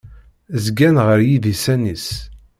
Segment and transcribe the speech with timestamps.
[0.55, 2.07] Zzgan ɣer yidisan-is.